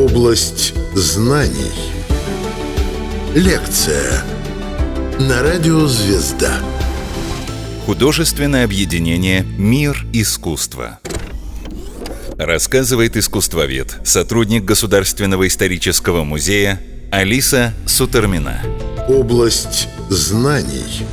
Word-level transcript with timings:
Область 0.00 0.72
знаний. 0.94 1.72
Лекция 3.34 4.24
на 5.18 5.42
радио 5.42 5.86
«Звезда». 5.86 6.58
Художественное 7.84 8.64
объединение 8.64 9.42
«Мир 9.42 10.06
искусства». 10.14 11.00
Рассказывает 12.38 13.18
искусствовед, 13.18 13.98
сотрудник 14.02 14.64
Государственного 14.64 15.46
исторического 15.46 16.24
музея 16.24 16.80
Алиса 17.12 17.74
Сутермина. 17.84 18.62
Область 19.06 19.86
знаний. 20.08 21.04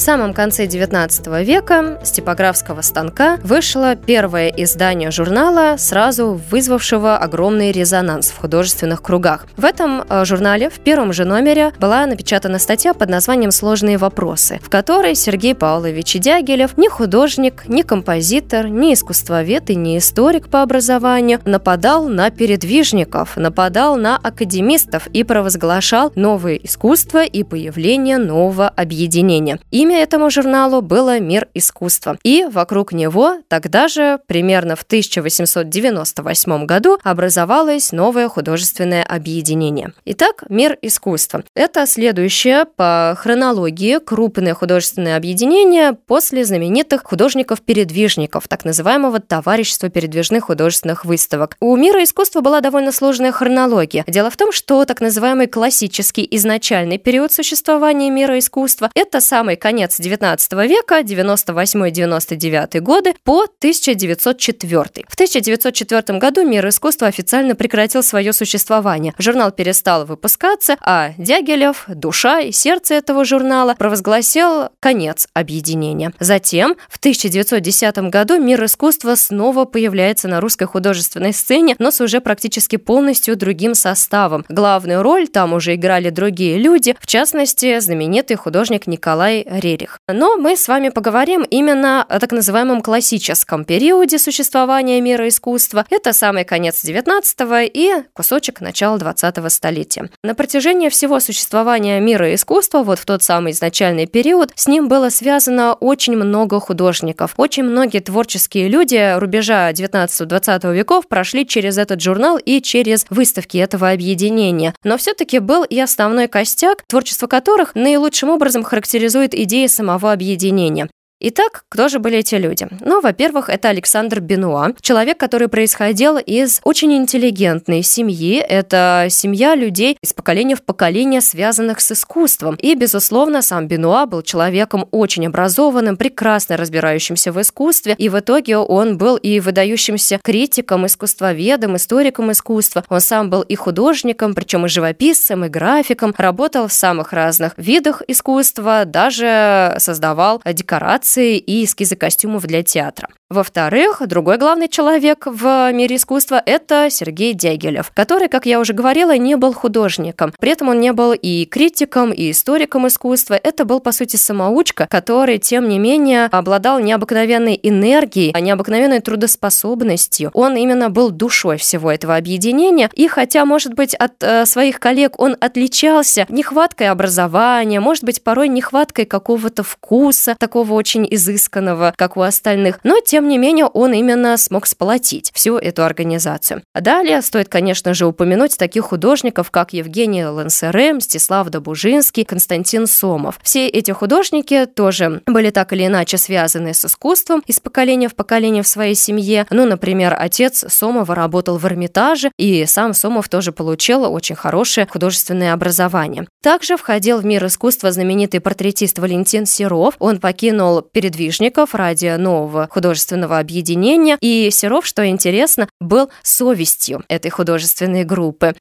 В 0.00 0.02
самом 0.02 0.32
конце 0.32 0.64
XIX 0.64 1.44
века 1.44 2.00
с 2.02 2.10
типографского 2.10 2.80
станка 2.80 3.38
вышло 3.44 3.96
первое 3.96 4.48
издание 4.48 5.10
журнала, 5.10 5.76
сразу 5.76 6.40
вызвавшего 6.50 7.18
огромный 7.18 7.70
резонанс 7.70 8.30
в 8.30 8.38
художественных 8.38 9.02
кругах. 9.02 9.46
В 9.58 9.64
этом 9.66 10.02
э, 10.08 10.24
журнале 10.24 10.70
в 10.70 10.80
первом 10.80 11.12
же 11.12 11.26
номере 11.26 11.74
была 11.78 12.06
напечатана 12.06 12.58
статья 12.58 12.94
под 12.94 13.10
названием 13.10 13.50
«Сложные 13.50 13.98
вопросы», 13.98 14.58
в 14.62 14.70
которой 14.70 15.14
Сергей 15.14 15.54
Павлович 15.54 16.14
Дягилев, 16.14 16.78
ни 16.78 16.88
художник, 16.88 17.68
ни 17.68 17.82
композитор, 17.82 18.68
ни 18.68 18.94
искусствовед 18.94 19.68
и 19.68 19.74
ни 19.74 19.98
историк 19.98 20.48
по 20.48 20.62
образованию, 20.62 21.40
нападал 21.44 22.08
на 22.08 22.30
передвижников, 22.30 23.36
нападал 23.36 23.96
на 23.96 24.16
академистов 24.16 25.08
и 25.08 25.24
провозглашал 25.24 26.10
новое 26.14 26.54
искусство 26.54 27.22
и 27.22 27.42
появление 27.42 28.16
нового 28.16 28.66
объединения. 28.66 29.58
Имя 29.70 29.89
Имя 29.90 30.04
этому 30.04 30.30
журналу 30.30 30.82
было 30.82 31.18
«Мир 31.18 31.48
искусства». 31.52 32.16
И 32.22 32.46
вокруг 32.48 32.92
него 32.92 33.38
тогда 33.48 33.88
же, 33.88 34.20
примерно 34.28 34.76
в 34.76 34.82
1898 34.82 36.64
году, 36.64 37.00
образовалось 37.02 37.90
новое 37.90 38.28
художественное 38.28 39.02
объединение. 39.02 39.92
Итак, 40.04 40.44
«Мир 40.48 40.78
искусства»— 40.80 41.42
это 41.56 41.86
следующее 41.86 42.66
по 42.66 43.16
хронологии 43.18 43.98
крупное 43.98 44.54
художественное 44.54 45.16
объединение 45.16 45.94
после 45.94 46.44
знаменитых 46.44 47.02
художников-передвижников, 47.02 48.46
так 48.46 48.64
называемого 48.64 49.18
«Товарищества 49.18 49.88
передвижных 49.88 50.44
художественных 50.44 51.04
выставок». 51.04 51.56
У 51.58 51.74
«Мира 51.74 52.04
искусства» 52.04 52.42
была 52.42 52.60
довольно 52.60 52.92
сложная 52.92 53.32
хронология. 53.32 54.04
Дело 54.06 54.30
в 54.30 54.36
том, 54.36 54.52
что 54.52 54.84
так 54.84 55.00
называемый 55.00 55.48
классический 55.48 56.28
изначальный 56.30 56.98
период 56.98 57.32
существования 57.32 58.08
«Мира 58.08 58.38
искусства»— 58.38 58.88
это 58.94 59.20
самый 59.20 59.56
конец 59.56 59.79
конец 59.80 59.96
19 59.98 60.52
века, 60.68 61.00
98-99 61.00 62.80
годы, 62.80 63.14
по 63.24 63.44
1904. 63.44 65.06
В 65.08 65.14
1904 65.14 66.18
году 66.18 66.44
«Мир 66.46 66.68
искусства» 66.68 67.06
официально 67.06 67.54
прекратил 67.54 68.02
свое 68.02 68.34
существование. 68.34 69.14
Журнал 69.18 69.52
перестал 69.52 70.04
выпускаться, 70.04 70.76
а 70.82 71.12
Дягилев, 71.16 71.84
душа 71.88 72.40
и 72.40 72.52
сердце 72.52 72.96
этого 72.96 73.24
журнала, 73.24 73.74
провозгласил 73.74 74.68
конец 74.80 75.28
объединения. 75.32 76.12
Затем, 76.20 76.76
в 76.90 76.98
1910 76.98 78.10
году 78.10 78.38
«Мир 78.38 78.62
искусства» 78.62 79.14
снова 79.14 79.64
появляется 79.64 80.28
на 80.28 80.42
русской 80.42 80.66
художественной 80.66 81.32
сцене, 81.32 81.74
но 81.78 81.90
с 81.90 82.02
уже 82.02 82.20
практически 82.20 82.76
полностью 82.76 83.34
другим 83.34 83.74
составом. 83.74 84.44
Главную 84.50 85.02
роль 85.02 85.26
там 85.26 85.54
уже 85.54 85.74
играли 85.76 86.10
другие 86.10 86.58
люди, 86.58 86.96
в 87.00 87.06
частности, 87.06 87.80
знаменитый 87.80 88.36
художник 88.36 88.86
Николай 88.86 89.46
Рей 89.48 89.69
Рерих. 89.70 89.98
Но 90.08 90.36
мы 90.36 90.56
с 90.56 90.68
вами 90.68 90.88
поговорим 90.88 91.42
именно 91.42 92.02
о 92.02 92.18
так 92.18 92.32
называемом 92.32 92.82
классическом 92.82 93.64
периоде 93.64 94.18
существования 94.18 95.00
мира 95.00 95.28
искусства. 95.28 95.86
Это 95.90 96.12
самый 96.12 96.44
конец 96.44 96.82
19 96.82 97.38
и 97.72 97.92
кусочек 98.12 98.60
начала 98.60 98.98
20 98.98 99.52
столетия. 99.52 100.10
На 100.22 100.34
протяжении 100.34 100.88
всего 100.88 101.20
существования 101.20 102.00
мира 102.00 102.34
искусства, 102.34 102.82
вот 102.82 102.98
в 102.98 103.04
тот 103.04 103.22
самый 103.22 103.52
изначальный 103.52 104.06
период, 104.06 104.50
с 104.54 104.66
ним 104.66 104.88
было 104.88 105.10
связано 105.10 105.74
очень 105.74 106.16
много 106.16 106.58
художников. 106.60 107.34
Очень 107.36 107.64
многие 107.64 108.00
творческие 108.00 108.68
люди 108.68 109.18
рубежа 109.18 109.70
19-20 109.70 110.74
веков 110.74 111.06
прошли 111.08 111.46
через 111.46 111.78
этот 111.78 112.00
журнал 112.00 112.38
и 112.38 112.60
через 112.60 113.06
выставки 113.10 113.58
этого 113.58 113.90
объединения. 113.90 114.74
Но 114.84 114.96
все-таки 114.96 115.38
был 115.38 115.64
и 115.64 115.78
основной 115.78 116.28
костяк, 116.28 116.82
творчество 116.88 117.26
которых 117.26 117.74
наилучшим 117.74 118.30
образом 118.30 118.62
характеризует 118.62 119.34
идеи 119.34 119.49
идеи 119.50 119.66
самого 119.66 120.12
объединения. 120.12 120.88
Итак, 121.22 121.64
кто 121.68 121.88
же 121.88 121.98
были 121.98 122.16
эти 122.16 122.36
люди? 122.36 122.66
Ну, 122.80 123.02
во-первых, 123.02 123.50
это 123.50 123.68
Александр 123.68 124.20
Бенуа, 124.20 124.72
человек, 124.80 125.18
который 125.18 125.48
происходил 125.48 126.16
из 126.16 126.62
очень 126.64 126.94
интеллигентной 126.94 127.82
семьи. 127.82 128.36
Это 128.38 129.08
семья 129.10 129.54
людей 129.54 129.98
из 130.00 130.14
поколения 130.14 130.56
в 130.56 130.62
поколение, 130.62 131.20
связанных 131.20 131.82
с 131.82 131.92
искусством. 131.92 132.54
И, 132.54 132.74
безусловно, 132.74 133.42
сам 133.42 133.68
Бенуа 133.68 134.06
был 134.06 134.22
человеком 134.22 134.88
очень 134.92 135.26
образованным, 135.26 135.98
прекрасно 135.98 136.56
разбирающимся 136.56 137.32
в 137.32 137.40
искусстве. 137.42 137.96
И 137.98 138.08
в 138.08 138.18
итоге 138.18 138.56
он 138.56 138.96
был 138.96 139.16
и 139.16 139.40
выдающимся 139.40 140.20
критиком, 140.22 140.86
искусствоведом, 140.86 141.76
историком 141.76 142.32
искусства. 142.32 142.82
Он 142.88 143.02
сам 143.02 143.28
был 143.28 143.42
и 143.42 143.56
художником, 143.56 144.34
причем 144.34 144.64
и 144.64 144.70
живописцем, 144.70 145.44
и 145.44 145.50
графиком. 145.50 146.14
Работал 146.16 146.66
в 146.66 146.72
самых 146.72 147.12
разных 147.12 147.52
видах 147.58 148.00
искусства, 148.08 148.86
даже 148.86 149.74
создавал 149.76 150.40
декорации 150.46 151.09
декорации 151.10 151.38
и 151.38 151.64
эскизы 151.64 151.96
костюмов 151.96 152.46
для 152.46 152.62
театра. 152.62 153.08
Во-вторых, 153.30 154.02
другой 154.08 154.38
главный 154.38 154.66
человек 154.66 155.24
в 155.24 155.70
мире 155.70 155.94
искусства– 155.94 156.42
это 156.46 156.88
Сергей 156.90 157.32
Дягилев, 157.32 157.92
который, 157.94 158.26
как 158.26 158.44
я 158.44 158.58
уже 158.58 158.72
говорила, 158.72 159.16
не 159.16 159.36
был 159.36 159.52
художником. 159.52 160.34
При 160.40 160.50
этом 160.50 160.70
он 160.70 160.80
не 160.80 160.92
был 160.92 161.12
и 161.12 161.44
критиком, 161.44 162.10
и 162.10 162.32
историком 162.32 162.88
искусства. 162.88 163.34
Это 163.34 163.64
был, 163.64 163.78
по 163.78 163.92
сути, 163.92 164.16
самоучка, 164.16 164.88
который, 164.90 165.38
тем 165.38 165.68
не 165.68 165.78
менее, 165.78 166.24
обладал 166.24 166.80
необыкновенной 166.80 167.60
энергией, 167.62 168.34
необыкновенной 168.36 168.98
трудоспособностью. 168.98 170.32
Он 170.34 170.56
именно 170.56 170.90
был 170.90 171.10
душой 171.10 171.56
всего 171.56 171.92
этого 171.92 172.16
объединения. 172.16 172.90
И 172.94 173.06
хотя, 173.06 173.44
может 173.44 173.74
быть, 173.74 173.94
от 173.94 174.14
э, 174.24 174.44
своих 174.44 174.80
коллег 174.80 175.20
он 175.20 175.36
отличался 175.38 176.26
нехваткой 176.30 176.88
образования, 176.88 177.78
может 177.78 178.02
быть, 178.02 178.24
порой 178.24 178.48
нехваткой 178.48 179.04
какого-то 179.04 179.62
вкуса, 179.62 180.34
такого 180.36 180.72
очень 180.74 181.06
изысканного, 181.08 181.94
как 181.96 182.16
у 182.16 182.22
остальных, 182.22 182.80
но, 182.82 182.98
тем 182.98 183.19
тем 183.20 183.28
не 183.28 183.36
менее, 183.36 183.66
он 183.66 183.92
именно 183.92 184.34
смог 184.38 184.64
сплотить 184.64 185.30
всю 185.34 185.58
эту 185.58 185.84
организацию. 185.84 186.62
Далее 186.74 187.20
стоит, 187.20 187.50
конечно 187.50 187.92
же, 187.92 188.06
упомянуть 188.06 188.56
таких 188.56 188.84
художников, 188.84 189.50
как 189.50 189.74
Евгений 189.74 190.24
Лансере, 190.24 190.94
Мстислав 190.94 191.50
Добужинский, 191.50 192.24
Константин 192.24 192.86
Сомов. 192.86 193.38
Все 193.42 193.68
эти 193.68 193.90
художники 193.90 194.64
тоже 194.64 195.20
были 195.26 195.50
так 195.50 195.74
или 195.74 195.84
иначе 195.84 196.16
связаны 196.16 196.72
с 196.72 196.86
искусством 196.86 197.42
из 197.46 197.60
поколения 197.60 198.08
в 198.08 198.14
поколение 198.14 198.62
в 198.62 198.66
своей 198.66 198.94
семье. 198.94 199.46
Ну, 199.50 199.66
например, 199.66 200.16
отец 200.18 200.64
Сомова 200.68 201.14
работал 201.14 201.58
в 201.58 201.66
Эрмитаже, 201.66 202.32
и 202.38 202.64
сам 202.64 202.94
Сомов 202.94 203.28
тоже 203.28 203.52
получил 203.52 204.10
очень 204.10 204.34
хорошее 204.34 204.86
художественное 204.90 205.52
образование. 205.52 206.26
Также 206.42 206.78
входил 206.78 207.18
в 207.18 207.26
мир 207.26 207.44
искусства 207.44 207.92
знаменитый 207.92 208.40
портретист 208.40 208.98
Валентин 208.98 209.44
Серов. 209.44 209.96
Он 209.98 210.20
покинул 210.20 210.80
передвижников 210.80 211.74
ради 211.74 212.16
нового 212.16 212.66
художественного 212.70 213.09
художественного 213.10 213.38
объединения, 213.38 214.16
и 214.20 214.50
Серов, 214.52 214.86
что 214.86 215.06
интересно, 215.06 215.68
был 215.80 216.10
совестью 216.22 217.02
этой 217.08 217.30
художественной 217.30 218.04
группы. 218.04 218.54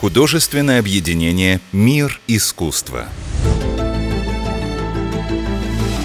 Художественное 0.00 0.80
объединение 0.80 1.60
«Мир 1.72 2.20
искусства». 2.26 3.06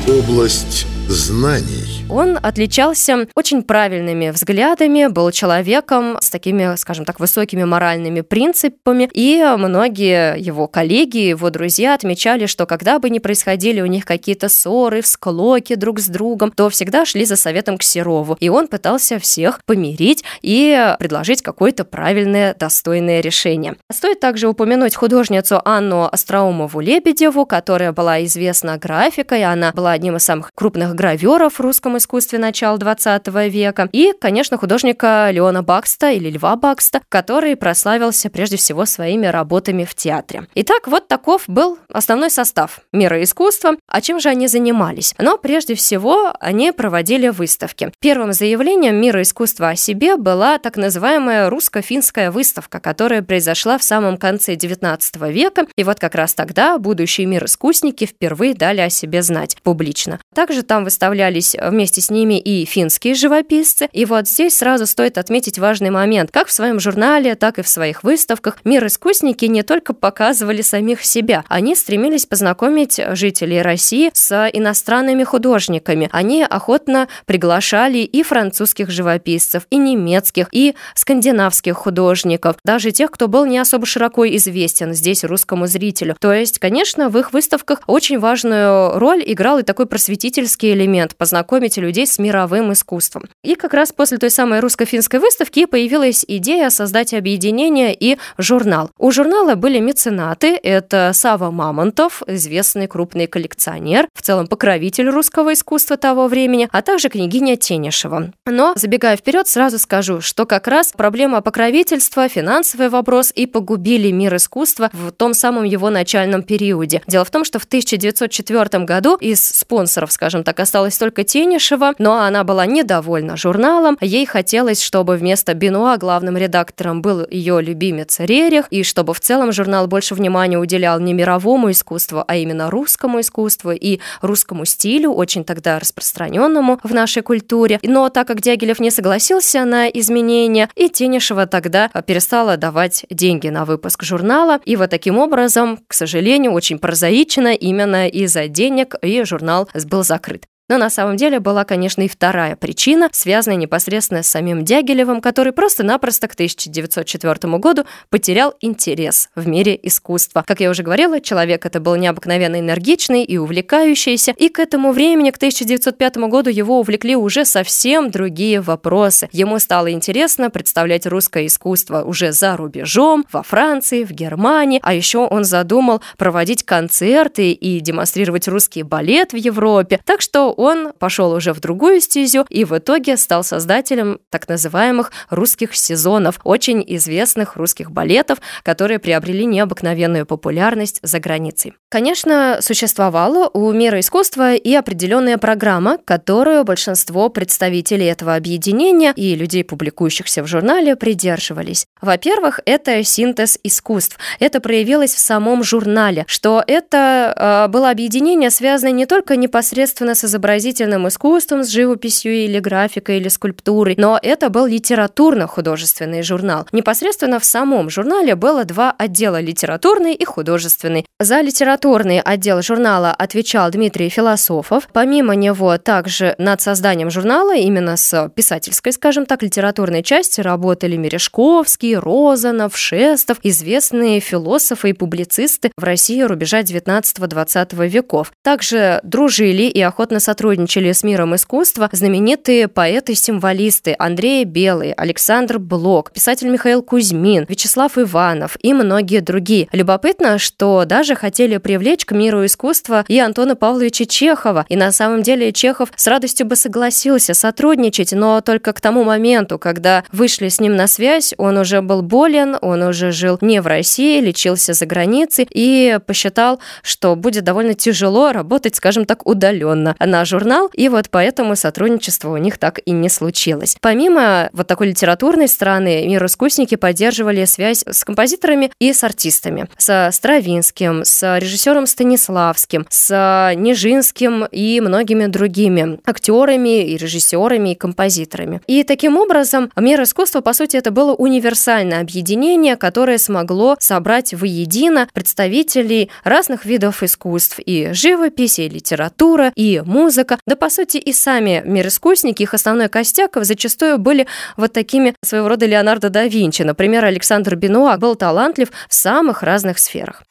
Область 0.08 0.86
знаний. 1.12 2.06
Он 2.10 2.38
отличался 2.42 3.28
очень 3.36 3.64
правильными 3.64 4.32
взглядами, 4.32 5.08
был 5.08 5.32
человеком 5.32 6.18
с 6.20 6.30
такими, 6.30 6.76
скажем 6.76 7.06
так, 7.06 7.20
высокими 7.20 7.64
моральными 7.64 8.22
принципами, 8.22 9.10
и 9.14 9.42
многие 9.58 10.38
его 10.38 10.68
коллеги, 10.68 11.18
его 11.18 11.50
друзья 11.50 11.94
отмечали, 11.94 12.48
что 12.48 12.66
когда 12.66 13.00
бы 13.00 13.10
ни 13.10 13.20
происходили 13.20 13.82
у 13.82 13.86
них 13.86 14.06
какие-то 14.06 14.50
ссоры, 14.50 15.02
всклоки 15.02 15.76
друг 15.76 16.00
с 16.00 16.08
другом, 16.08 16.52
то 16.52 16.70
всегда 16.70 17.06
шли 17.06 17.24
за 17.26 17.36
советом 17.36 17.78
к 17.78 17.84
Серову, 17.84 18.36
и 18.40 18.50
он 18.50 18.68
пытался 18.68 19.20
всех 19.20 19.62
помирить 19.66 20.24
и 20.42 20.96
предложить 21.00 21.42
какое-то 21.42 21.86
правильное, 21.86 22.56
достойное 22.56 23.22
решение. 23.22 23.76
Стоит 23.92 24.20
также 24.20 24.48
упомянуть 24.48 24.96
художницу 24.96 25.62
Анну 25.64 26.10
Остроумову-Лебедеву, 26.12 27.46
которая 27.46 27.94
была 27.94 28.24
известна 28.26 28.78
графикой, 28.78 29.44
она 29.44 29.72
была 29.72 29.92
одним 29.92 30.18
из 30.18 30.24
самых 30.24 30.52
крупных 30.54 30.96
граверов 31.02 31.56
в 31.56 31.60
русском 31.60 31.98
искусстве 31.98 32.38
начала 32.38 32.78
20 32.78 33.28
века 33.50 33.90
и, 33.92 34.14
конечно, 34.22 34.60
художника 34.60 35.30
Леона 35.32 35.64
Бакста 35.64 36.12
или 36.12 36.30
Льва 36.30 36.56
Бакста, 36.56 37.02
который 37.10 37.56
прославился 37.56 38.30
прежде 38.30 38.58
всего 38.58 38.86
своими 38.86 39.26
работами 39.26 39.84
в 39.84 39.96
театре. 39.96 40.46
Итак, 40.54 40.88
вот 40.88 41.08
таков 41.08 41.46
был 41.48 41.80
основной 41.92 42.30
состав 42.30 42.82
мира 42.94 43.24
искусства. 43.24 43.78
А 43.88 44.00
чем 44.00 44.20
же 44.20 44.30
они 44.30 44.48
занимались? 44.48 45.16
Но 45.18 45.40
прежде 45.40 45.74
всего 45.74 46.36
они 46.40 46.72
проводили 46.72 47.30
выставки. 47.30 47.92
Первым 48.00 48.32
заявлением 48.32 48.98
мира 48.98 49.24
искусства 49.24 49.70
о 49.70 49.76
себе 49.76 50.18
была 50.18 50.60
так 50.60 50.78
называемая 50.78 51.50
русско-финская 51.50 52.30
выставка, 52.30 52.80
которая 52.80 53.24
произошла 53.24 53.80
в 53.80 53.84
самом 53.84 54.18
конце 54.18 54.54
XIX 54.54 55.32
века. 55.32 55.66
И 55.76 55.84
вот 55.84 56.00
как 56.00 56.14
раз 56.14 56.36
тогда 56.36 56.78
будущий 56.78 57.26
мир 57.26 57.46
искусники 57.46 58.06
впервые 58.06 58.54
дали 58.54 58.82
о 58.82 58.92
себе 58.92 59.24
знать 59.24 59.58
публично. 59.64 60.20
Также 60.36 60.62
там 60.62 60.91
выставлялись 60.92 61.56
вместе 61.58 62.02
с 62.02 62.10
ними 62.10 62.38
и 62.38 62.66
финские 62.66 63.16
живописцы. 63.16 63.88
И 63.94 64.04
вот 64.04 64.28
здесь 64.28 64.58
сразу 64.58 64.86
стоит 64.86 65.18
отметить 65.18 65.58
важный 65.58 65.90
момент. 65.90 66.32
Как 66.32 66.48
в 66.48 66.52
своем 66.52 66.82
журнале, 66.82 67.36
так 67.36 67.60
и 67.60 67.62
в 67.62 67.68
своих 67.70 68.04
выставках 68.04 68.58
мир 68.66 68.86
искусники 68.86 69.46
не 69.46 69.64
только 69.64 69.94
показывали 69.94 70.62
самих 70.62 71.06
себя, 71.06 71.46
они 71.48 71.76
стремились 71.76 72.26
познакомить 72.26 73.00
жителей 73.14 73.62
России 73.62 74.12
с 74.14 74.50
иностранными 74.52 75.24
художниками. 75.24 76.10
Они 76.12 76.44
охотно 76.44 77.08
приглашали 77.26 78.00
и 78.00 78.22
французских 78.22 78.90
живописцев, 78.90 79.68
и 79.70 79.78
немецких, 79.78 80.50
и 80.52 80.76
скандинавских 80.96 81.76
художников, 81.78 82.58
даже 82.66 82.92
тех, 82.92 83.12
кто 83.12 83.30
был 83.30 83.46
не 83.46 83.60
особо 83.60 83.86
широко 83.86 84.28
известен 84.28 84.94
здесь 84.94 85.24
русскому 85.24 85.68
зрителю. 85.68 86.18
То 86.20 86.34
есть, 86.34 86.60
конечно, 86.60 87.08
в 87.08 87.18
их 87.18 87.32
выставках 87.32 87.80
очень 87.88 88.20
важную 88.20 89.00
роль 89.00 89.24
играл 89.26 89.60
и 89.60 89.64
такой 89.64 89.86
просветительский 89.86 90.71
элемент– 90.72 91.16
познакомить 91.18 91.78
людей 91.78 92.08
с 92.08 92.20
мировым 92.20 92.74
искусством. 92.74 93.26
И 93.44 93.56
как 93.56 93.74
раз 93.74 93.92
после 93.92 94.18
той 94.18 94.30
самой 94.30 94.60
русско-финской 94.60 95.20
выставки 95.20 95.66
появилась 95.66 96.26
идея 96.28 96.70
создать 96.70 97.14
объединение 97.14 97.94
и 97.94 98.18
журнал. 98.38 98.90
У 98.98 99.12
журнала 99.12 99.56
были 99.56 99.80
меценаты– 99.80 100.60
это 100.64 101.12
Сава 101.14 101.52
Мамонтов, 101.52 102.24
известный 102.28 102.88
крупный 102.88 103.28
коллекционер, 103.28 104.08
в 104.14 104.22
целом 104.22 104.48
покровитель 104.48 105.10
русского 105.10 105.54
искусства 105.54 105.98
того 105.98 106.28
времени, 106.28 106.70
а 106.72 106.82
также 106.82 107.10
княгиня 107.10 107.58
Тенишева. 107.58 108.32
Но, 108.46 108.74
забегая 108.76 109.18
вперед, 109.18 109.48
сразу 109.48 109.80
скажу, 109.80 110.22
что 110.22 110.46
как 110.46 110.68
раз 110.68 110.94
проблема 110.96 111.42
покровительства, 111.42 112.28
финансовый 112.30 112.90
вопрос 112.90 113.32
и 113.34 113.46
погубили 113.46 114.12
мир 114.12 114.36
искусства 114.36 114.90
в 114.94 115.12
том 115.12 115.34
самом 115.34 115.64
его 115.64 115.90
начальном 115.90 116.44
периоде. 116.44 117.02
Дело 117.08 117.26
в 117.26 117.32
том, 117.32 117.44
что 117.44 117.60
в 117.60 117.66
1904 117.66 118.84
году 118.86 119.16
из 119.16 119.44
спонсоров, 119.46 120.12
скажем 120.12 120.44
так, 120.44 120.60
осталась 120.62 120.98
только 120.98 121.24
Тенишева, 121.24 121.94
но 121.98 122.18
она 122.20 122.44
была 122.44 122.66
недовольна 122.66 123.38
журналом. 123.38 123.98
Ей 124.02 124.26
хотелось, 124.26 124.82
чтобы 124.82 125.16
вместо 125.16 125.54
Бенуа 125.54 125.98
главным 125.98 126.38
редактором 126.38 127.02
был 127.02 127.26
ее 127.30 127.62
любимец 127.62 128.20
Рерих, 128.20 128.68
и 128.70 128.84
чтобы 128.84 129.14
в 129.14 129.20
целом 129.20 129.52
журнал 129.52 129.88
больше 129.88 130.16
внимания 130.16 130.58
уделял 130.58 131.00
не 131.00 131.14
мировому 131.14 131.72
искусству, 131.72 132.24
а 132.28 132.36
именно 132.36 132.70
русскому 132.70 133.20
искусству 133.20 133.72
и 133.72 134.00
русскому 134.22 134.66
стилю, 134.66 135.12
очень 135.12 135.44
тогда 135.44 135.80
распространенному 135.80 136.80
в 136.84 136.94
нашей 136.94 137.24
культуре. 137.24 137.80
Но 137.84 138.10
так 138.10 138.28
как 138.28 138.42
Дягилев 138.42 138.80
не 138.80 138.92
согласился 138.92 139.66
на 139.66 139.88
изменения, 139.88 140.70
и 140.76 140.90
Тенишева 140.90 141.48
тогда 141.48 141.90
перестала 142.06 142.58
давать 142.58 143.06
деньги 143.10 143.50
на 143.50 143.66
выпуск 143.66 144.04
журнала, 144.04 144.60
и 144.66 144.76
вот 144.76 144.90
таким 144.90 145.18
образом, 145.18 145.80
к 145.88 145.94
сожалению, 145.94 146.54
очень 146.54 146.80
прозаично, 146.80 147.54
именно 147.54 148.08
из-за 148.08 148.48
денег 148.48 148.96
и 149.02 149.24
журнал 149.24 149.70
был 149.86 150.04
закрыт. 150.04 150.51
Но 150.72 150.78
на 150.78 150.90
самом 150.90 151.18
деле 151.18 151.42
была, 151.42 151.66
конечно, 151.66 152.02
и 152.02 152.08
вторая 152.08 152.56
причина, 152.56 153.10
связанная 153.12 153.58
непосредственно 153.58 154.24
с 154.24 154.30
самим 154.30 154.64
Дягилевым, 154.64 155.20
который 155.20 155.52
просто-напросто 155.52 156.30
к 156.30 156.34
1904 156.34 157.58
году 157.58 157.84
потерял 158.10 158.54
интерес 158.62 159.30
в 159.36 159.50
мире 159.50 159.78
искусства. 159.84 160.46
Как 160.48 160.62
я 160.62 160.70
уже 160.70 160.84
говорила, 160.84 161.20
человек 161.20 161.66
это 161.66 161.82
был 161.82 161.98
необыкновенно 161.98 162.58
энергичный 162.58 163.26
и 163.26 163.38
увлекающийся, 163.38 164.32
и 164.32 164.48
к 164.48 164.60
этому 164.60 164.94
времени, 164.94 165.32
к 165.32 165.36
1905 165.36 166.16
году, 166.30 166.50
его 166.50 166.80
увлекли 166.80 167.18
уже 167.18 167.44
совсем 167.44 168.10
другие 168.10 168.62
вопросы. 168.62 169.28
Ему 169.34 169.60
стало 169.60 169.92
интересно 169.92 170.50
представлять 170.50 171.06
русское 171.06 171.48
искусство 171.48 172.04
уже 172.04 172.32
за 172.32 172.56
рубежом, 172.56 173.26
во 173.30 173.44
Франции, 173.44 174.06
в 174.06 174.12
Германии, 174.12 174.80
а 174.84 174.94
еще 174.94 175.18
он 175.18 175.44
задумал 175.44 176.02
проводить 176.16 176.64
концерты 176.64 177.52
и 177.52 177.82
демонстрировать 177.82 178.48
русский 178.48 178.84
балет 178.84 179.34
в 179.34 179.36
Европе. 179.36 180.00
Так 180.06 180.22
что 180.22 180.61
он 180.62 180.94
пошел 180.94 181.32
уже 181.32 181.54
в 181.54 181.60
другую 181.60 182.02
стезю 182.02 182.46
и 182.50 182.66
в 182.66 182.78
итоге 182.78 183.18
стал 183.18 183.44
создателем 183.44 184.20
так 184.30 184.48
называемых 184.48 185.12
русских 185.32 185.76
сезонов, 185.76 186.40
очень 186.44 186.84
известных 186.88 187.56
русских 187.56 187.92
балетов, 187.92 188.38
которые 188.62 189.00
приобрели 189.00 189.46
необыкновенную 189.46 190.28
популярность 190.28 191.00
за 191.02 191.20
границей. 191.20 191.74
Конечно, 191.90 192.60
существовала 192.62 193.50
у 193.52 193.72
мира 193.72 194.00
искусства 194.00 194.54
и 194.54 194.74
определенная 194.76 195.40
программа, 195.40 195.98
которую 195.98 196.64
большинство 196.64 197.30
представителей 197.30 198.06
этого 198.06 198.36
объединения 198.36 199.14
и 199.16 199.36
людей, 199.36 199.64
публикующихся 199.64 200.44
в 200.44 200.48
журнале, 200.48 200.96
придерживались. 200.96 201.86
Во-первых, 202.02 202.60
это 202.66 203.04
синтез 203.04 203.58
искусств. 203.64 204.20
Это 204.40 204.60
проявилось 204.60 205.16
в 205.16 205.20
самом 205.20 205.64
журнале, 205.64 206.24
что 206.28 206.64
это 206.68 207.66
э, 207.68 207.72
было 207.72 207.90
объединение, 207.90 208.52
связанное 208.52 208.94
не 208.94 209.08
только 209.08 209.36
непосредственно 209.36 210.14
с 210.14 210.24
изображением 210.24 210.51
изобразительным 210.52 211.08
искусством, 211.08 211.64
с 211.64 211.70
живописью 211.70 212.34
или 212.34 212.60
графикой 212.60 213.18
или 213.18 213.30
скульптурой, 213.30 213.96
но 213.98 214.20
это 214.22 214.50
был 214.50 214.66
литературно-художественный 214.66 216.24
журнал. 216.24 216.68
Непосредственно 216.72 217.40
в 217.40 217.46
самом 217.46 217.90
журнале 217.90 218.36
было 218.36 218.66
два 218.66 218.94
отдела– 218.98 219.40
литературный 219.42 220.14
и 220.14 220.26
художественный. 220.26 221.06
За 221.20 221.42
литературный 221.42 222.20
отдел 222.20 222.62
журнала 222.62 223.12
отвечал 223.12 223.70
Дмитрий 223.72 224.10
Философов. 224.10 224.90
Помимо 224.92 225.36
него 225.36 225.78
также 225.78 226.36
над 226.38 226.62
созданием 226.62 227.10
журнала, 227.10 227.56
именно 227.56 227.96
с 227.96 228.30
писательской, 228.36 228.92
скажем 228.92 229.26
так, 229.26 229.44
литературной 229.44 230.04
части 230.04 230.42
работали 230.42 230.98
Мережковский, 230.98 231.96
Розанов, 231.96 232.78
Шестов, 232.78 233.38
известные 233.44 234.20
философы 234.20 234.90
и 234.90 234.94
публицисты 234.94 235.72
в 235.78 235.84
России 235.84 236.22
рубежа 236.22 236.62
19-20 236.62 237.88
веков. 237.88 238.34
Также 238.44 239.00
дружили 239.04 239.64
и 239.64 239.82
охотно 239.82 240.20
сотрудничали 240.20 240.31
сотрудничали 240.32 240.94
с 240.94 241.04
миром 241.04 241.36
искусства 241.36 241.90
знаменитые 241.92 242.70
поэты-символисты 242.70 243.98
Андрей 244.00 244.46
Белый, 244.46 244.94
Александр 244.94 245.60
Блок, 245.60 246.14
писатель 246.14 246.48
Михаил 246.48 246.82
Кузьмин, 246.84 247.46
Вячеслав 247.50 247.98
Иванов 247.98 248.56
и 248.62 248.74
многие 248.74 249.20
другие. 249.20 249.68
Любопытно, 249.74 250.38
что 250.38 250.86
даже 250.86 251.16
хотели 251.16 251.58
привлечь 251.58 252.06
к 252.06 252.14
миру 252.14 252.46
искусства 252.46 253.04
и 253.10 253.20
Антона 253.20 253.58
Павловича 253.58 254.06
Чехова. 254.06 254.66
И 254.70 254.78
на 254.78 254.94
самом 254.94 255.22
деле 255.22 255.52
Чехов 255.52 255.92
с 255.98 256.08
радостью 256.08 256.48
бы 256.48 256.56
согласился 256.56 257.34
сотрудничать, 257.34 258.14
но 258.14 258.40
только 258.40 258.72
к 258.72 258.80
тому 258.80 259.04
моменту, 259.04 259.60
когда 259.60 260.06
вышли 260.14 260.48
с 260.48 260.62
ним 260.62 260.78
на 260.78 260.88
связь, 260.88 261.34
он 261.38 261.58
уже 261.58 261.82
был 261.82 262.04
болен, 262.04 262.58
он 262.62 262.84
уже 262.84 263.12
жил 263.12 263.38
не 263.42 263.62
в 263.62 263.68
России, 263.68 264.22
лечился 264.22 264.72
за 264.72 264.86
границей 264.86 265.46
и 265.52 266.00
посчитал, 266.06 266.62
что 266.84 267.18
будет 267.18 267.44
довольно 267.44 267.74
тяжело 267.74 268.32
работать, 268.32 268.78
скажем 268.78 269.04
так, 269.04 269.28
удаленно 269.28 269.94
на 270.22 270.26
журнал, 270.26 270.70
и 270.74 270.88
вот 270.88 271.10
поэтому 271.10 271.56
сотрудничество 271.56 272.30
у 272.30 272.38
них 272.38 272.60
так 272.60 272.80
и 272.86 272.92
не 272.92 273.10
случилось. 273.10 273.76
Помимо 273.82 274.50
вот 274.54 274.68
такой 274.68 274.90
литературной 274.90 275.48
стороны, 275.48 276.06
мироискусники 276.08 276.76
поддерживали 276.76 277.46
связь 277.46 277.84
с 277.88 278.04
композиторами 278.04 278.72
и 278.80 278.94
с 278.94 279.04
артистами. 279.04 279.68
С 279.78 280.12
Стравинским, 280.12 281.02
с 281.04 281.40
режиссером 281.40 281.88
Станиславским, 281.88 282.86
с 282.90 283.54
Нижинским 283.56 284.46
и 284.46 284.80
многими 284.80 285.26
другими 285.26 286.00
актерами 286.06 286.84
и 286.84 286.98
режиссерами 286.98 287.72
и 287.72 287.76
композиторами. 287.76 288.62
И 288.68 288.84
таким 288.84 289.18
образом 289.18 289.72
мир 289.76 290.04
искусства, 290.04 290.42
по 290.42 290.54
сути, 290.54 290.78
это 290.78 290.92
было 290.92 291.14
универсальное 291.14 292.02
объединение, 292.02 292.76
которое 292.76 293.18
смогло 293.18 293.76
собрать 293.80 294.36
воедино 294.36 295.08
представителей 295.14 296.12
разных 296.24 296.66
видов 296.66 297.02
искусств 297.02 297.60
и 297.66 297.90
живописи, 297.94 298.62
и 298.62 298.70
литература, 298.70 299.52
и 299.56 299.82
музыка, 299.84 300.11
музыка. 300.12 300.38
Да, 300.46 300.58
по 300.58 300.70
сути, 300.70 300.98
и 300.98 301.14
сами 301.14 301.64
мироискусники, 301.66 302.44
их 302.44 302.54
основной 302.54 302.90
костяк 302.90 303.38
зачастую 303.42 303.98
были 303.98 304.28
вот 304.58 304.74
такими 304.74 305.16
своего 305.24 305.48
рода 305.48 305.66
Леонардо 305.66 306.10
да 306.10 306.28
Винчи. 306.28 306.64
Например, 306.64 307.06
Александр 307.06 307.56
Бенуа 307.56 307.96
был 307.98 308.16
талантлив 308.16 308.70
в 308.90 308.94
самых 308.94 309.42
разных 309.42 309.80
сферах. 309.80 310.24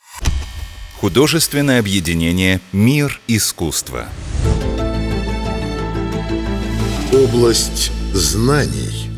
Художественное 1.01 1.81
объединение 1.81 2.61
«Мир 2.73 3.21
искусства». 3.27 4.07
Область 7.13 7.91
знаний. 8.13 9.10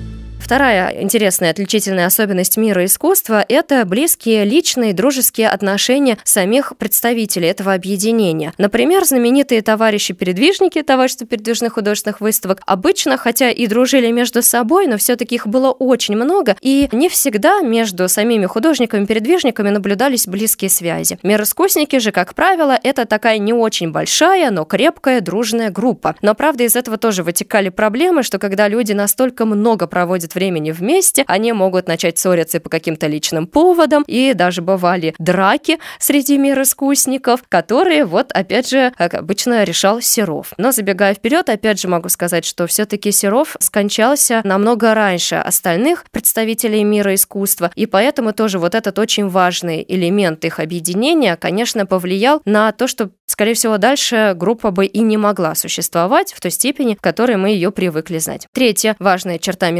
Вторая 0.42 1.00
интересная 1.00 1.50
отличительная 1.50 2.06
особенность 2.06 2.56
мира 2.56 2.84
искусства– 2.84 3.44
это 3.48 3.84
близкие 3.86 4.44
личные 4.44 4.92
дружеские 4.92 5.48
отношения 5.48 6.18
самих 6.24 6.76
представителей 6.76 7.46
этого 7.46 7.72
объединения. 7.72 8.52
Например, 8.58 9.04
знаменитые 9.04 9.62
товарищи-передвижники, 9.62 10.82
товарищество 10.82 11.28
передвижных 11.28 11.74
художественных 11.74 12.20
выставок, 12.20 12.60
обычно, 12.66 13.16
хотя 13.16 13.50
и 13.50 13.68
дружили 13.68 14.10
между 14.10 14.42
собой, 14.42 14.88
но 14.88 14.98
все-таки 14.98 15.36
их 15.36 15.46
было 15.46 15.70
очень 15.70 16.16
много, 16.16 16.56
и 16.60 16.88
не 16.90 17.08
всегда 17.08 17.60
между 17.60 18.08
самими 18.08 18.46
художниками-передвижниками 18.46 19.70
наблюдались 19.70 20.26
близкие 20.26 20.70
связи. 20.70 21.18
Мироискусники 21.22 22.00
же, 22.00 22.10
как 22.10 22.34
правило, 22.34 22.78
это 22.82 23.06
такая 23.06 23.38
не 23.38 23.52
очень 23.52 23.92
большая, 23.92 24.50
но 24.50 24.64
крепкая 24.64 25.20
дружная 25.20 25.70
группа. 25.70 26.16
Но, 26.20 26.34
правда, 26.34 26.64
из 26.64 26.74
этого 26.74 26.98
тоже 26.98 27.22
вытекали 27.22 27.68
проблемы, 27.68 28.24
что 28.24 28.40
когда 28.40 28.66
люди 28.66 28.92
настолько 28.92 29.46
много 29.46 29.86
проводят 29.86 30.31
времени 30.34 30.70
вместе, 30.70 31.24
они 31.26 31.52
могут 31.52 31.88
начать 31.88 32.18
ссориться 32.18 32.60
по 32.60 32.70
каким-то 32.70 33.06
личным 33.06 33.46
поводам, 33.46 34.04
и 34.06 34.32
даже 34.34 34.62
бывали 34.62 35.14
драки 35.18 35.78
среди 35.98 36.38
мироискусников, 36.38 37.42
которые, 37.48 38.04
вот, 38.04 38.32
опять 38.32 38.68
же, 38.68 38.92
как 38.96 39.14
обычно, 39.14 39.64
решал 39.64 40.00
Серов. 40.00 40.52
Но 40.58 40.72
забегая 40.72 41.14
вперед, 41.14 41.48
опять 41.48 41.80
же 41.80 41.88
могу 41.88 42.08
сказать, 42.08 42.44
что 42.44 42.66
все-таки 42.66 43.12
Серов 43.12 43.56
скончался 43.60 44.40
намного 44.44 44.94
раньше 44.94 45.36
остальных 45.36 46.04
представителей 46.10 46.84
мира 46.84 47.14
искусства, 47.14 47.70
и 47.74 47.86
поэтому 47.86 48.32
тоже 48.32 48.58
вот 48.58 48.74
этот 48.74 48.98
очень 48.98 49.28
важный 49.28 49.84
элемент 49.86 50.44
их 50.44 50.60
объединения, 50.60 51.36
конечно, 51.36 51.86
повлиял 51.86 52.42
на 52.44 52.72
то, 52.72 52.86
что 52.86 53.10
скорее 53.32 53.54
всего, 53.54 53.78
дальше 53.78 54.34
группа 54.36 54.70
бы 54.70 54.86
и 54.86 55.00
не 55.00 55.16
могла 55.16 55.54
существовать 55.54 56.32
в 56.32 56.40
той 56.40 56.50
степени, 56.50 56.94
в 56.94 57.02
которой 57.02 57.36
мы 57.36 57.50
ее 57.50 57.72
привыкли 57.72 58.18
знать. 58.18 58.46
Третья 58.52 58.94
важная 58.98 59.38
черта 59.38 59.70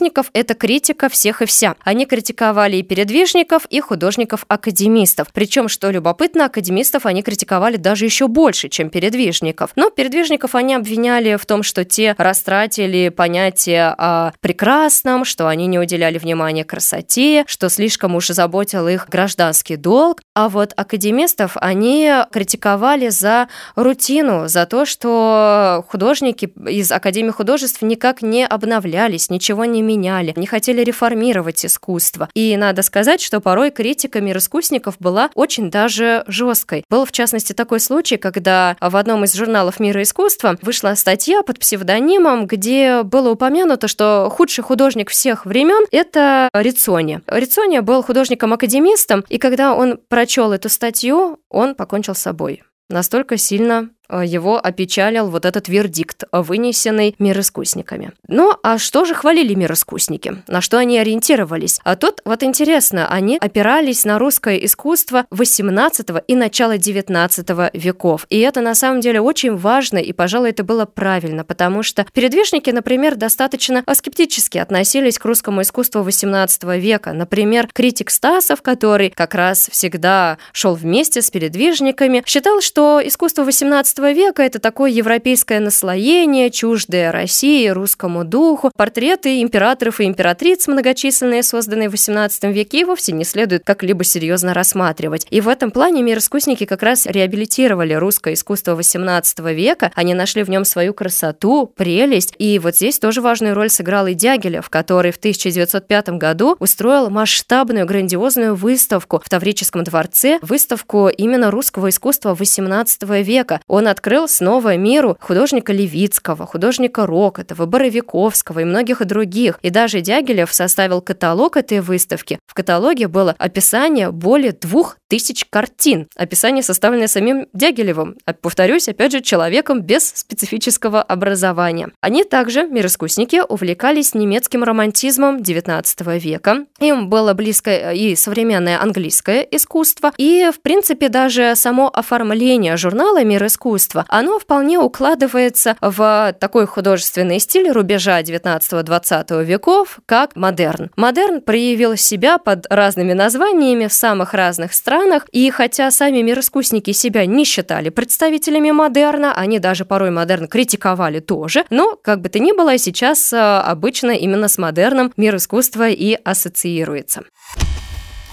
мироискусников– 0.00 0.30
это 0.32 0.54
критика 0.54 1.08
всех 1.08 1.42
и 1.42 1.46
вся. 1.46 1.76
Они 1.84 2.06
критиковали 2.06 2.76
и 2.76 2.82
передвижников, 2.82 3.66
и 3.66 3.80
художников-академистов. 3.80 5.28
Причем, 5.32 5.68
что 5.68 5.90
любопытно, 5.90 6.46
академистов 6.46 7.06
они 7.06 7.22
критиковали 7.22 7.76
даже 7.76 8.04
еще 8.04 8.26
больше, 8.26 8.68
чем 8.68 8.90
передвижников. 8.90 9.70
Но 9.76 9.90
передвижников 9.90 10.54
они 10.54 10.74
обвиняли 10.74 11.36
в 11.36 11.46
том, 11.46 11.62
что 11.62 11.84
те 11.84 12.14
растратили 12.18 13.10
понятие 13.10 13.94
о 13.96 14.32
прекрасном, 14.40 15.24
что 15.24 15.48
они 15.48 15.66
не 15.66 15.78
уделяли 15.78 16.18
внимания 16.18 16.64
красоте, 16.64 17.44
что 17.46 17.68
слишком 17.68 18.14
уж 18.14 18.28
заботил 18.28 18.88
их 18.88 19.08
гражданский 19.08 19.76
долг. 19.76 20.22
А 20.34 20.48
вот 20.48 20.72
академистов 20.76 21.56
они 21.56 22.10
критиковали 22.32 23.08
за 23.08 23.48
рутину, 23.76 24.48
за 24.48 24.66
то, 24.66 24.86
что 24.86 25.84
художники 25.88 26.50
из 26.68 26.90
Академии 26.92 27.30
художеств 27.30 27.82
никак 27.82 28.22
не 28.22 28.46
обновлялись, 28.46 29.30
ничего 29.30 29.64
не 29.64 29.82
меняли, 29.90 30.32
не 30.36 30.46
хотели 30.46 30.84
реформировать 30.84 31.64
искусство. 31.66 32.28
И 32.34 32.56
надо 32.56 32.82
сказать, 32.82 33.20
что 33.20 33.40
порой 33.40 33.70
критика 33.70 34.20
мир 34.20 34.38
искусников 34.38 34.96
была 35.00 35.30
очень 35.34 35.70
даже 35.70 36.22
жесткой. 36.28 36.84
Был, 36.88 37.04
в 37.04 37.12
частности, 37.12 37.52
такой 37.52 37.80
случай, 37.80 38.16
когда 38.16 38.76
в 38.80 38.96
одном 38.96 39.24
из 39.24 39.34
журналов 39.34 39.80
мира 39.80 40.02
искусства 40.02 40.56
вышла 40.62 40.94
статья 40.94 41.42
под 41.42 41.58
псевдонимом, 41.58 42.46
где 42.46 43.02
было 43.02 43.30
упомянуто, 43.30 43.88
что 43.88 44.28
худший 44.30 44.62
художник 44.62 45.10
всех 45.10 45.44
времен– 45.44 45.86
это 45.90 46.48
Рицони. 46.52 47.20
Рицони 47.26 47.80
был 47.80 48.02
художником-академистом, 48.02 49.24
и 49.28 49.38
когда 49.38 49.74
он 49.74 49.98
прочел 50.08 50.52
эту 50.52 50.68
статью, 50.68 51.38
он 51.48 51.74
покончил 51.74 52.14
с 52.14 52.20
собой. 52.20 52.62
Настолько 52.88 53.36
сильно 53.36 53.90
его 54.12 54.58
опечалил 54.58 55.28
вот 55.28 55.44
этот 55.44 55.68
вердикт, 55.68 56.24
вынесенный 56.32 57.14
мироискусниками. 57.18 58.12
Ну, 58.28 58.52
а 58.62 58.78
что 58.78 59.04
же 59.04 59.14
хвалили 59.14 59.54
мироискусники? 59.54 60.42
На 60.48 60.60
что 60.60 60.78
они 60.78 60.98
ориентировались? 60.98 61.80
А 61.84 61.96
тут, 61.96 62.20
вот 62.24 62.42
интересно, 62.42 63.08
они 63.08 63.38
опирались 63.40 64.04
на 64.04 64.18
русское 64.18 64.64
искусство 64.64 65.26
18 65.30 66.08
и 66.26 66.34
начала 66.34 66.78
19 66.78 67.48
веков. 67.74 68.26
И 68.30 68.40
это 68.40 68.60
на 68.60 68.74
самом 68.74 69.00
деле 69.00 69.20
очень 69.20 69.56
важно, 69.56 69.98
и, 69.98 70.12
пожалуй, 70.12 70.50
это 70.50 70.64
было 70.64 70.84
правильно, 70.86 71.44
потому 71.44 71.82
что 71.82 72.06
передвижники, 72.12 72.70
например, 72.70 73.16
достаточно 73.16 73.84
скептически 73.92 74.58
относились 74.58 75.18
к 75.18 75.24
русскому 75.24 75.62
искусству 75.62 76.02
18 76.02 76.62
века. 76.78 77.12
Например, 77.12 77.68
критик 77.72 78.10
Стасов, 78.10 78.62
который 78.62 79.10
как 79.10 79.34
раз 79.34 79.68
всегда 79.70 80.38
шел 80.52 80.74
вместе 80.74 81.22
с 81.22 81.30
передвижниками, 81.30 82.22
считал, 82.26 82.60
что 82.60 83.00
искусство 83.02 83.44
18 83.44 83.98
века 84.08 84.42
это 84.42 84.58
такое 84.58 84.90
европейское 84.90 85.60
наслоение, 85.60 86.50
чуждое 86.50 87.12
России, 87.12 87.68
русскому 87.68 88.24
духу. 88.24 88.70
Портреты 88.76 89.42
императоров 89.42 90.00
и 90.00 90.04
императриц, 90.04 90.66
многочисленные, 90.66 91.42
созданные 91.42 91.88
в 91.88 91.94
XVIII 91.94 92.52
веке, 92.52 92.84
вовсе 92.84 93.12
не 93.12 93.24
следует 93.24 93.64
как-либо 93.64 94.02
серьезно 94.04 94.54
рассматривать. 94.54 95.26
И 95.30 95.40
в 95.40 95.48
этом 95.48 95.70
плане 95.70 96.02
мироискусники 96.02 96.64
как 96.64 96.82
раз 96.82 97.06
реабилитировали 97.06 97.92
русское 97.92 98.34
искусство 98.34 98.78
XVIII 98.78 99.54
века. 99.54 99.92
Они 99.94 100.14
нашли 100.14 100.42
в 100.42 100.50
нем 100.50 100.64
свою 100.64 100.94
красоту, 100.94 101.66
прелесть. 101.66 102.34
И 102.38 102.58
вот 102.58 102.76
здесь 102.76 102.98
тоже 102.98 103.20
важную 103.20 103.54
роль 103.54 103.68
сыграл 103.68 104.06
и 104.06 104.14
Дягилев, 104.14 104.68
который 104.70 105.12
в 105.12 105.16
1905 105.16 106.10
году 106.10 106.56
устроил 106.58 107.10
масштабную, 107.10 107.86
грандиозную 107.86 108.54
выставку 108.54 109.20
в 109.24 109.28
Таврическом 109.28 109.84
дворце, 109.84 110.38
выставку 110.40 111.08
именно 111.08 111.50
русского 111.50 111.90
искусства 111.90 112.34
XVIII 112.34 113.22
века. 113.22 113.60
Он 113.66 113.86
открыл 113.90 114.28
снова 114.28 114.76
миру 114.76 115.16
художника 115.20 115.72
Левицкого, 115.72 116.46
художника 116.46 117.06
Рокотова, 117.06 117.66
Боровиковского 117.66 118.60
и 118.60 118.64
многих 118.64 119.04
других. 119.04 119.58
И 119.62 119.70
даже 119.70 120.00
Дягилев 120.00 120.52
составил 120.52 121.00
каталог 121.00 121.56
этой 121.56 121.80
выставки. 121.80 122.38
В 122.46 122.54
каталоге 122.54 123.08
было 123.08 123.34
описание 123.38 124.10
более 124.10 124.52
двух 124.52 124.96
тысяч 125.08 125.44
картин. 125.48 126.06
Описание, 126.16 126.62
составленное 126.62 127.08
самим 127.08 127.46
Дягилевым. 127.52 128.16
А, 128.24 128.32
повторюсь, 128.32 128.88
опять 128.88 129.12
же, 129.12 129.20
человеком 129.20 129.82
без 129.82 130.08
специфического 130.08 131.02
образования. 131.02 131.90
Они 132.00 132.24
также, 132.24 132.66
мироискусники, 132.66 133.42
увлекались 133.48 134.14
немецким 134.14 134.62
романтизмом 134.62 135.38
XIX 135.38 136.18
века. 136.18 136.66
Им 136.80 137.08
было 137.08 137.34
близко 137.34 137.92
и 137.92 138.14
современное 138.14 138.80
английское 138.80 139.46
искусство. 139.50 140.12
И, 140.16 140.50
в 140.54 140.60
принципе, 140.60 141.08
даже 141.08 141.54
само 141.56 141.88
оформление 141.92 142.76
журнала 142.76 143.24
«Мир 143.24 143.46
искусства» 143.46 143.69
искусства, 143.70 144.04
оно 144.08 144.38
вполне 144.38 144.78
укладывается 144.78 145.76
в 145.80 146.34
такой 146.38 146.66
художественный 146.66 147.38
стиль 147.38 147.70
рубежа 147.70 148.20
19-20 148.20 149.44
веков, 149.44 149.98
как 150.06 150.36
модерн. 150.36 150.90
Модерн 150.96 151.40
проявил 151.40 151.96
себя 151.96 152.38
под 152.38 152.66
разными 152.70 153.12
названиями 153.12 153.86
в 153.86 153.92
самых 153.92 154.34
разных 154.34 154.72
странах, 154.72 155.26
и 155.32 155.50
хотя 155.50 155.90
сами 155.90 156.22
мироискусники 156.22 156.92
себя 156.92 157.26
не 157.26 157.44
считали 157.44 157.90
представителями 157.90 158.70
модерна, 158.70 159.34
они 159.34 159.58
даже 159.58 159.84
порой 159.84 160.10
модерн 160.10 160.48
критиковали 160.48 161.20
тоже, 161.20 161.64
но, 161.70 161.96
как 162.02 162.20
бы 162.20 162.28
то 162.28 162.38
ни 162.38 162.52
было, 162.52 162.76
сейчас 162.78 163.32
э, 163.32 163.38
обычно 163.38 164.10
именно 164.10 164.48
с 164.48 164.58
модерном 164.58 165.12
мир 165.16 165.36
искусства 165.36 165.88
и 165.88 166.16
ассоциируется. 166.24 167.22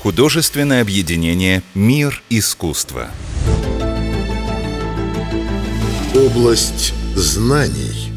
Художественное 0.02 0.82
объединение 0.82 1.64
«Мир 1.74 2.22
искусства». 2.30 3.10
Область 6.16 6.94
знаний. 7.16 8.17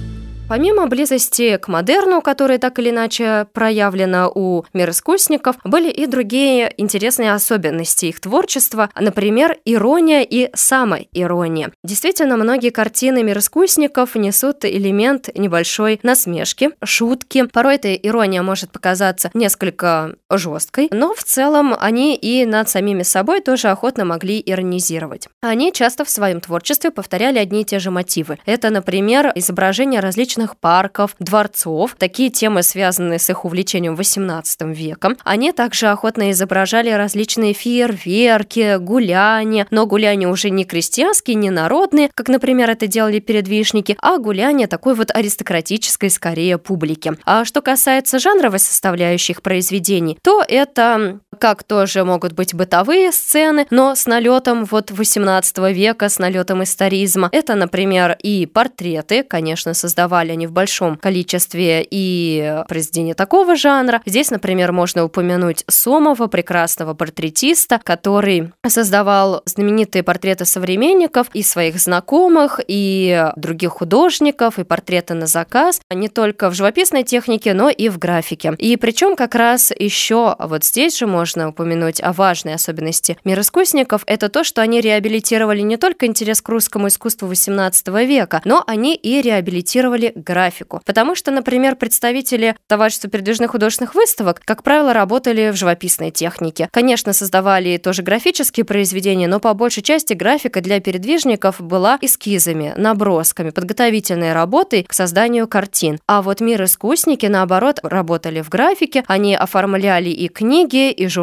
Помимо 0.50 0.88
близости 0.88 1.58
к 1.58 1.68
модерну, 1.68 2.20
которая 2.20 2.58
так 2.58 2.80
или 2.80 2.90
иначе 2.90 3.46
проявлена 3.52 4.28
у 4.28 4.64
мироискусников, 4.72 5.54
были 5.62 5.88
и 5.88 6.06
другие 6.06 6.74
интересные 6.76 7.34
особенности 7.34 8.06
их 8.06 8.18
творчества, 8.18 8.90
например, 8.98 9.58
ирония 9.64 10.22
и 10.22 10.50
самоирония. 10.52 11.70
Действительно, 11.84 12.36
многие 12.36 12.70
картины 12.70 13.22
мироискусников 13.22 14.16
несут 14.16 14.64
элемент 14.64 15.28
небольшой 15.36 16.00
насмешки, 16.02 16.70
шутки. 16.82 17.46
Порой 17.46 17.76
эта 17.76 17.94
ирония 17.94 18.42
может 18.42 18.72
показаться 18.72 19.30
несколько 19.34 20.16
жесткой, 20.28 20.88
но 20.90 21.14
в 21.14 21.22
целом 21.22 21.76
они 21.78 22.16
и 22.16 22.44
над 22.44 22.68
самими 22.68 23.04
собой 23.04 23.40
тоже 23.40 23.68
охотно 23.68 24.04
могли 24.04 24.42
иронизировать. 24.44 25.28
Они 25.42 25.72
часто 25.72 26.04
в 26.04 26.10
своем 26.10 26.40
творчестве 26.40 26.90
повторяли 26.90 27.38
одни 27.38 27.60
и 27.62 27.64
те 27.64 27.78
же 27.78 27.92
мотивы. 27.92 28.38
Это, 28.46 28.70
например, 28.70 29.30
изображение 29.36 30.00
различных 30.00 30.39
различных 30.40 30.56
парков, 30.56 31.14
дворцов. 31.18 31.96
Такие 31.98 32.30
темы, 32.30 32.62
связанные 32.62 33.18
с 33.18 33.28
их 33.30 33.44
увлечением 33.44 33.94
XVIII 33.94 34.72
веком. 34.72 35.16
Они 35.24 35.52
также 35.52 35.88
охотно 35.88 36.30
изображали 36.30 36.90
различные 36.90 37.52
фейерверки, 37.52 38.78
гуляния, 38.78 39.66
но 39.70 39.86
гуляния 39.86 40.28
уже 40.28 40.50
не 40.50 40.64
крестьянские, 40.64 41.34
не 41.36 41.50
народные, 41.50 42.10
как, 42.14 42.28
например, 42.28 42.70
это 42.70 42.86
делали 42.86 43.20
передвижники, 43.20 43.96
а 44.00 44.18
гуляния 44.18 44.66
такой 44.66 44.94
вот 44.94 45.10
аристократической, 45.14 46.10
скорее, 46.10 46.58
публики. 46.58 47.12
А 47.24 47.44
что 47.44 47.60
касается 47.60 48.18
жанровой 48.18 48.58
составляющей 48.58 49.32
их 49.32 49.42
произведений, 49.42 50.18
то 50.22 50.42
это 50.46 51.20
как 51.40 51.64
тоже 51.64 52.04
могут 52.04 52.34
быть 52.34 52.54
бытовые 52.54 53.12
сцены, 53.12 53.66
но 53.70 53.94
с 53.94 54.06
налетом 54.06 54.66
вот 54.66 54.90
18 54.90 55.58
века, 55.72 56.08
с 56.08 56.18
налетом 56.18 56.62
историзма. 56.62 57.30
Это, 57.32 57.54
например, 57.54 58.16
и 58.22 58.44
портреты, 58.46 59.22
конечно, 59.22 59.72
создавали 59.72 60.32
они 60.32 60.46
в 60.46 60.52
большом 60.52 60.96
количестве 60.96 61.86
и 61.90 62.62
произведения 62.68 63.14
такого 63.14 63.56
жанра. 63.56 64.02
Здесь, 64.04 64.30
например, 64.30 64.72
можно 64.72 65.02
упомянуть 65.04 65.64
Сомова, 65.66 66.26
прекрасного 66.26 66.92
портретиста, 66.92 67.80
который 67.82 68.52
создавал 68.66 69.42
знаменитые 69.46 70.02
портреты 70.02 70.44
современников 70.44 71.28
и 71.32 71.42
своих 71.42 71.80
знакомых, 71.80 72.60
и 72.68 73.30
других 73.36 73.72
художников, 73.72 74.58
и 74.58 74.64
портреты 74.64 75.14
на 75.14 75.26
заказ, 75.26 75.80
не 75.90 76.08
только 76.08 76.50
в 76.50 76.54
живописной 76.54 77.02
технике, 77.02 77.54
но 77.54 77.70
и 77.70 77.88
в 77.88 77.98
графике. 77.98 78.54
И 78.58 78.76
причем 78.76 79.16
как 79.16 79.34
раз 79.34 79.72
еще 79.74 80.36
вот 80.38 80.64
здесь 80.64 80.98
же 80.98 81.06
можно 81.06 81.29
упомянуть 81.38 82.00
о 82.00 82.12
важной 82.12 82.54
особенности 82.54 83.18
мир 83.24 83.40
искусников, 83.40 84.02
это 84.06 84.28
то, 84.28 84.44
что 84.44 84.62
они 84.62 84.80
реабилитировали 84.80 85.60
не 85.60 85.76
только 85.76 86.06
интерес 86.06 86.42
к 86.42 86.48
русскому 86.48 86.88
искусству 86.88 87.30
XVIII 87.30 88.06
века, 88.06 88.42
но 88.44 88.64
они 88.66 88.94
и 88.94 89.20
реабилитировали 89.22 90.12
графику. 90.14 90.80
Потому 90.84 91.14
что, 91.14 91.30
например, 91.30 91.76
представители 91.76 92.56
товарищества 92.66 93.10
передвижных 93.10 93.50
художественных 93.50 93.94
выставок, 93.94 94.40
как 94.44 94.62
правило, 94.62 94.92
работали 94.92 95.50
в 95.50 95.56
живописной 95.56 96.10
технике. 96.10 96.68
Конечно, 96.72 97.12
создавали 97.12 97.76
тоже 97.76 98.02
графические 98.02 98.64
произведения, 98.64 99.28
но 99.28 99.40
по 99.40 99.54
большей 99.54 99.82
части 99.82 100.14
графика 100.14 100.60
для 100.60 100.80
передвижников 100.80 101.60
была 101.60 101.98
эскизами, 102.00 102.74
набросками, 102.76 103.50
подготовительной 103.50 104.32
работой 104.32 104.84
к 104.84 104.92
созданию 104.92 105.46
картин. 105.48 105.98
А 106.06 106.22
вот 106.22 106.40
мир 106.40 106.64
искусники, 106.64 107.26
наоборот, 107.26 107.80
работали 107.82 108.40
в 108.40 108.48
графике, 108.48 109.04
они 109.06 109.34
оформляли 109.34 110.10
и 110.10 110.28
книги, 110.28 110.90
и 110.90 111.06
журналы, 111.06 111.19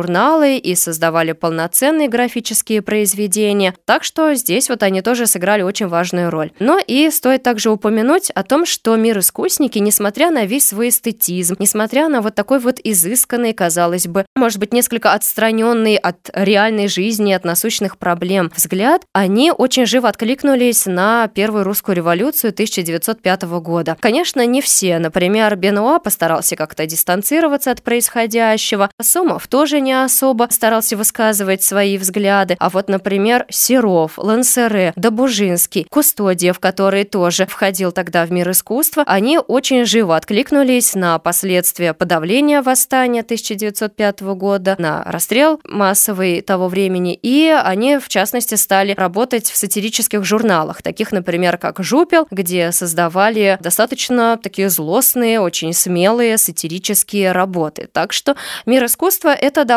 и 0.57 0.75
создавали 0.75 1.31
полноценные 1.31 2.07
графические 2.07 2.81
произведения. 2.81 3.73
Так 3.85 4.03
что 4.03 4.33
здесь 4.33 4.69
вот 4.69 4.83
они 4.83 5.01
тоже 5.01 5.27
сыграли 5.27 5.61
очень 5.61 5.87
важную 5.87 6.29
роль. 6.29 6.51
Но 6.59 6.79
и 6.85 7.09
стоит 7.09 7.43
также 7.43 7.69
упомянуть 7.69 8.29
о 8.31 8.43
том, 8.43 8.65
что 8.65 8.95
мир 8.95 9.19
искусники, 9.19 9.79
несмотря 9.79 10.31
на 10.31 10.45
весь 10.45 10.67
свой 10.67 10.89
эстетизм, 10.89 11.55
несмотря 11.59 12.09
на 12.09 12.21
вот 12.21 12.35
такой 12.35 12.59
вот 12.59 12.79
изысканный, 12.83 13.53
казалось 13.53 14.07
бы, 14.07 14.25
может 14.35 14.59
быть, 14.59 14.73
несколько 14.73 15.13
отстраненный 15.13 15.95
от 15.95 16.29
реальной 16.33 16.87
жизни, 16.87 17.33
от 17.33 17.43
насущных 17.43 17.97
проблем 17.97 18.51
взгляд, 18.55 19.03
они 19.13 19.51
очень 19.51 19.85
живо 19.85 20.09
откликнулись 20.09 20.85
на 20.85 21.27
первую 21.27 21.63
русскую 21.63 21.95
революцию 21.95 22.51
1905 22.51 23.43
года. 23.43 23.97
Конечно, 23.99 24.45
не 24.45 24.61
все. 24.61 24.99
Например, 24.99 25.55
Бенуа 25.55 25.99
постарался 25.99 26.55
как-то 26.55 26.85
дистанцироваться 26.85 27.71
от 27.71 27.81
происходящего. 27.83 28.89
Сомов 29.01 29.47
тоже 29.47 29.79
не 29.87 29.93
особо 30.03 30.49
старался 30.51 30.97
высказывать 30.97 31.63
свои 31.63 31.97
взгляды. 31.97 32.57
А 32.59 32.69
вот, 32.69 32.89
например, 32.89 33.45
Серов, 33.49 34.17
Лансере, 34.17 34.91
Добужинский, 34.97 35.85
Кустодиев, 35.89 36.59
который 36.59 37.05
тоже 37.05 37.45
входил 37.45 37.93
тогда 37.93 38.25
в 38.25 38.31
мир 38.31 38.51
искусства, 38.51 39.03
они 39.07 39.39
очень 39.39 39.85
живо 39.85 40.17
откликнулись 40.17 40.93
на 40.93 41.19
последствия 41.19 41.93
подавления 41.93 42.61
восстания 42.61 43.21
1905 43.21 44.21
года, 44.35 44.75
на 44.77 45.03
расстрел 45.05 45.61
массовый 45.63 46.41
того 46.41 46.67
времени, 46.67 47.17
и 47.21 47.47
они, 47.47 47.97
в 47.97 48.09
частности, 48.09 48.55
стали 48.55 48.93
работать 48.93 49.49
в 49.49 49.55
сатирических 49.55 50.25
журналах, 50.25 50.81
таких, 50.81 51.13
например, 51.13 51.57
как 51.57 51.81
«Жупел», 51.81 52.27
где 52.29 52.73
создавали 52.73 53.57
достаточно 53.61 54.37
такие 54.41 54.69
злостные, 54.69 55.39
очень 55.39 55.71
смелые 55.71 56.37
сатирические 56.37 57.31
работы. 57.31 57.87
Так 57.93 58.11
что 58.11 58.35
мир 58.65 58.83
искусства– 58.83 59.29
это 59.41 59.63
довольно 59.63 59.76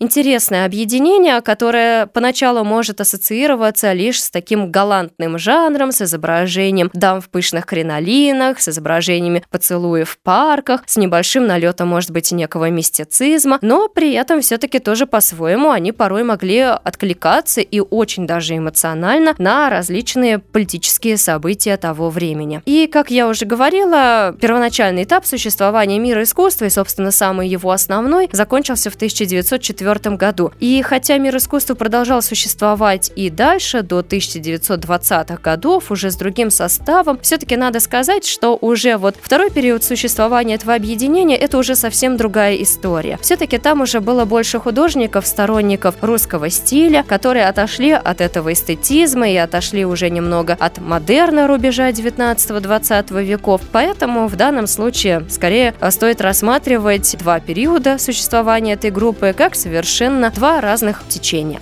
интересное 0.00 0.64
объединение, 0.64 1.40
которое 1.40 2.06
поначалу 2.06 2.64
может 2.64 3.00
ассоциироваться 3.00 3.92
лишь 3.92 4.22
с 4.22 4.30
таким 4.30 4.70
галантным 4.70 5.38
жанром, 5.38 5.92
с 5.92 6.02
изображением 6.02 6.90
дам 6.92 7.20
в 7.20 7.28
пышных 7.28 7.66
кринолинах, 7.66 8.60
с 8.60 8.68
изображениями 8.68 9.42
поцелуев 9.50 10.10
в 10.10 10.18
парках, 10.18 10.82
с 10.86 10.96
небольшим 10.96 11.46
налетом, 11.46 11.88
может 11.88 12.10
быть, 12.10 12.32
некого 12.32 12.70
мистицизма, 12.70 13.58
но 13.62 13.88
при 13.88 14.12
этом 14.12 14.40
все-таки 14.40 14.78
тоже 14.78 15.06
по-своему 15.06 15.70
они 15.70 15.92
порой 15.92 16.24
могли 16.24 16.60
откликаться 16.60 17.60
и 17.60 17.80
очень 17.80 18.26
даже 18.26 18.56
эмоционально 18.56 19.34
на 19.38 19.70
различные 19.70 20.38
политические 20.38 21.16
события 21.16 21.76
того 21.76 22.10
времени. 22.10 22.62
И, 22.66 22.86
как 22.86 23.10
я 23.10 23.28
уже 23.28 23.46
говорила, 23.46 24.34
первоначальный 24.40 25.04
этап 25.04 25.26
существования 25.26 25.98
мира 25.98 26.22
искусства 26.22 26.66
и, 26.66 26.70
собственно, 26.70 27.10
самый 27.10 27.48
его 27.48 27.70
основной 27.70 28.28
закончился 28.32 28.90
в 28.90 28.96
1904 29.38 30.16
году. 30.16 30.52
И 30.60 30.82
хотя 30.82 31.18
мир 31.18 31.36
искусства 31.36 31.74
продолжал 31.74 32.22
существовать 32.22 33.12
и 33.14 33.30
дальше, 33.30 33.82
до 33.82 34.00
1920-х 34.00 35.38
годов, 35.42 35.90
уже 35.90 36.10
с 36.10 36.16
другим 36.16 36.50
составом, 36.50 37.18
все-таки 37.22 37.56
надо 37.56 37.80
сказать, 37.80 38.26
что 38.26 38.56
уже 38.60 38.96
вот 38.96 39.16
второй 39.20 39.50
период 39.50 39.84
существования 39.84 40.54
этого 40.54 40.74
объединения– 40.74 41.36
это 41.38 41.58
уже 41.58 41.76
совсем 41.76 42.16
другая 42.16 42.56
история. 42.56 43.18
Все-таки 43.22 43.58
там 43.58 43.80
уже 43.80 44.00
было 44.00 44.24
больше 44.24 44.58
художников, 44.58 45.26
сторонников 45.26 45.96
русского 46.00 46.50
стиля, 46.50 47.04
которые 47.06 47.46
отошли 47.46 47.92
от 47.92 48.20
этого 48.20 48.52
эстетизма 48.52 49.28
и 49.28 49.36
отошли 49.36 49.84
уже 49.84 50.10
немного 50.10 50.56
от 50.58 50.78
модерна 50.78 51.46
рубежа 51.46 51.90
19-20 51.90 53.22
веков. 53.22 53.60
Поэтому 53.72 54.26
в 54.26 54.36
данном 54.36 54.66
случае 54.66 55.24
скорее 55.28 55.74
стоит 55.90 56.20
рассматривать 56.20 57.16
два 57.18 57.40
периода 57.40 57.98
существования 57.98 58.74
этой 58.74 58.90
группы 58.90 59.19
как 59.36 59.54
совершенно 59.54 60.30
два 60.30 60.60
разных 60.60 61.02
течения. 61.08 61.60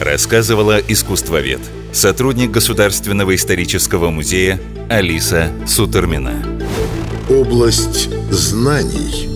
Рассказывала 0.00 0.78
искусствовед, 0.78 1.60
сотрудник 1.92 2.50
Государственного 2.50 3.34
исторического 3.34 4.10
музея 4.10 4.60
Алиса 4.90 5.50
Сутермина. 5.66 6.44
Область 7.30 8.10
знаний– 8.30 9.30